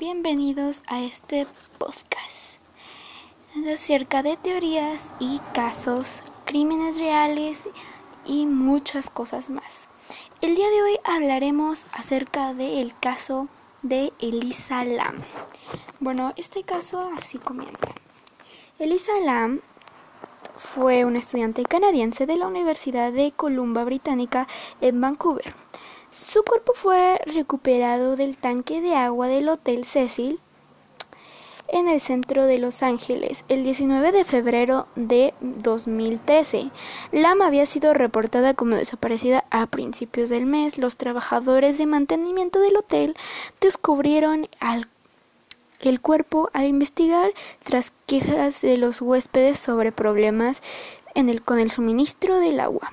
[0.00, 2.58] bienvenidos a este podcast
[3.70, 7.68] acerca de teorías y casos, crímenes reales
[8.24, 9.88] y muchas cosas más.
[10.40, 13.48] El día de hoy hablaremos acerca del caso
[13.82, 15.16] de Elisa Lam.
[15.98, 17.94] Bueno, este caso así comienza.
[18.78, 19.60] Elisa Lam
[20.56, 24.48] fue una estudiante canadiense de la Universidad de Columbia Británica
[24.80, 25.54] en Vancouver.
[26.12, 30.40] Su cuerpo fue recuperado del tanque de agua del Hotel Cecil
[31.68, 36.70] en el centro de Los Ángeles el 19 de febrero de 2013.
[37.12, 40.78] Lam había sido reportada como desaparecida a principios del mes.
[40.78, 43.16] Los trabajadores de mantenimiento del hotel
[43.60, 44.48] descubrieron
[45.78, 50.60] el cuerpo al investigar tras quejas de los huéspedes sobre problemas
[51.44, 52.92] con el suministro del agua.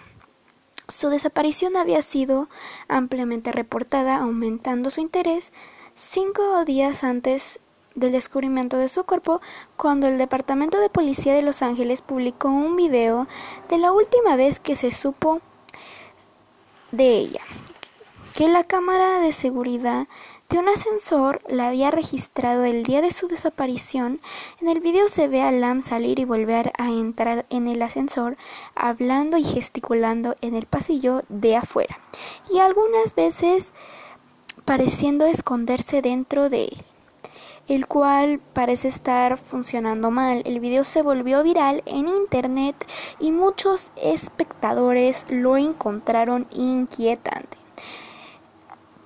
[0.90, 2.48] Su desaparición había sido
[2.88, 5.52] ampliamente reportada, aumentando su interés
[5.96, 7.60] cinco días antes
[7.96, 9.42] del descubrimiento de su cuerpo,
[9.76, 13.28] cuando el Departamento de Policía de Los Ángeles publicó un video
[13.70, 15.42] de la última vez que se supo
[16.92, 17.42] de ella,
[18.36, 20.08] que la cámara de seguridad
[20.50, 24.22] de un ascensor la había registrado el día de su desaparición.
[24.62, 28.38] En el video se ve a Lam salir y volver a entrar en el ascensor,
[28.74, 32.00] hablando y gesticulando en el pasillo de afuera,
[32.50, 33.74] y algunas veces
[34.64, 36.84] pareciendo esconderse dentro de él
[37.68, 40.42] el cual parece estar funcionando mal.
[40.46, 42.76] El video se volvió viral en internet
[43.20, 47.67] y muchos espectadores lo encontraron inquietante.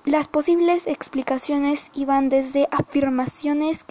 [0.04, 3.84] Las posibles explicaciones iban desde afirmaciones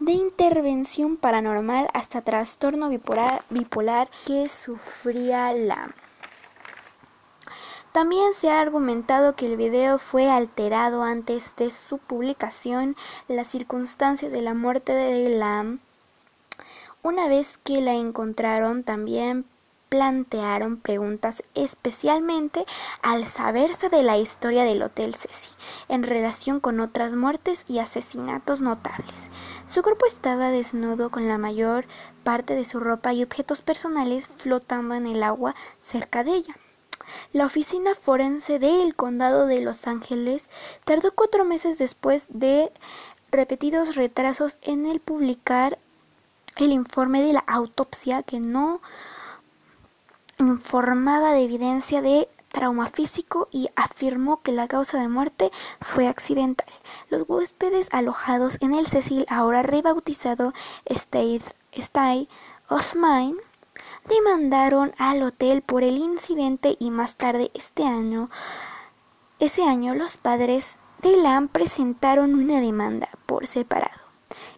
[0.00, 5.94] de intervención paranormal hasta trastorno bipolar, que sufría la
[7.92, 12.94] también se ha argumentado que el video fue alterado antes de su publicación.
[13.26, 15.80] Las circunstancias de la muerte de Lam,
[17.02, 19.46] una vez que la encontraron, también
[19.88, 22.66] plantearon preguntas especialmente
[23.02, 25.50] al saberse de la historia del Hotel Ceci
[25.88, 29.30] en relación con otras muertes y asesinatos notables.
[29.68, 31.86] Su cuerpo estaba desnudo con la mayor
[32.24, 36.56] parte de su ropa y objetos personales flotando en el agua cerca de ella.
[37.32, 40.48] La oficina forense del condado de Los Ángeles
[40.84, 42.72] tardó cuatro meses después de
[43.30, 45.78] repetidos retrasos en el publicar
[46.56, 48.80] el informe de la autopsia que no
[50.38, 56.68] informaba de evidencia de trauma físico y afirmó que la causa de muerte fue accidental.
[57.10, 60.52] Los huéspedes alojados en el Cecil, ahora rebautizado
[60.86, 61.42] State,
[61.72, 62.28] Stay
[62.68, 62.94] of
[64.08, 68.30] demandaron al hotel por el incidente y más tarde este año,
[69.38, 74.00] ese año los padres de Lam presentaron una demanda por separado.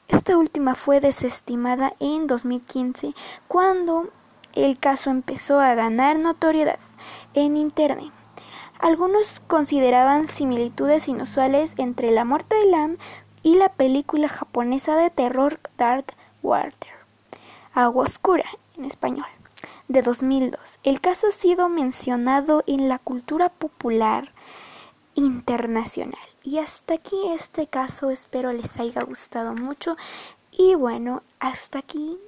[0.07, 3.15] Esta última fue desestimada en 2015
[3.49, 4.09] cuando
[4.55, 6.79] el caso empezó a ganar notoriedad
[7.35, 8.13] en Internet.
[8.79, 12.97] Algunos consideraban similitudes inusuales entre la muerte de Lam
[13.43, 16.93] y la película japonesa de terror Dark Water,
[17.75, 19.27] Agua Oscura en español
[19.89, 20.79] de 2002.
[20.85, 24.33] El caso ha sido mencionado en la cultura popular
[25.15, 26.21] internacional.
[26.43, 29.97] Y hasta aquí este caso, espero les haya gustado mucho.
[30.53, 32.19] Y bueno, hasta aquí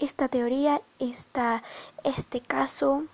[0.00, 1.62] esta teoría, esta,
[2.04, 3.04] este caso.